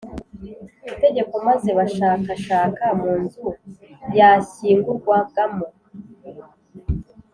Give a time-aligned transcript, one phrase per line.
[0.91, 3.45] Itegeko maze bashakashaka mu nzu
[4.17, 5.67] yashyingurwagamo